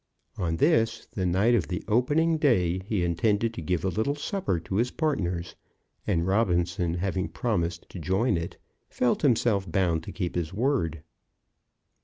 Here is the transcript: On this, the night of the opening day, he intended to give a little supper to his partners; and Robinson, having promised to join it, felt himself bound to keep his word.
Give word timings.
On 0.35 0.55
this, 0.57 1.05
the 1.11 1.27
night 1.27 1.53
of 1.53 1.67
the 1.67 1.83
opening 1.87 2.39
day, 2.39 2.79
he 2.79 3.03
intended 3.03 3.53
to 3.53 3.61
give 3.61 3.85
a 3.85 3.87
little 3.89 4.15
supper 4.15 4.59
to 4.61 4.77
his 4.77 4.89
partners; 4.89 5.55
and 6.07 6.25
Robinson, 6.25 6.95
having 6.95 7.27
promised 7.29 7.87
to 7.89 7.99
join 7.99 8.35
it, 8.35 8.57
felt 8.89 9.21
himself 9.21 9.71
bound 9.71 10.01
to 10.05 10.11
keep 10.11 10.33
his 10.33 10.55
word. 10.55 11.03